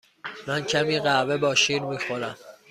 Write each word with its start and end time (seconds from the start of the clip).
من 0.47 0.63
کمی 0.63 0.99
قهوه 0.99 1.37
با 1.37 1.55
شیر 1.55 1.81
می 1.81 1.97
خورم. 1.99 2.35